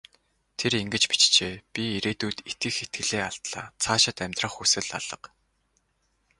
[0.59, 3.65] Тэр ингэж бичжээ: "Би ирээдүйд итгэх итгэлээ алдлаа.
[3.81, 5.27] Цаашид амьдрах хүсэл алга".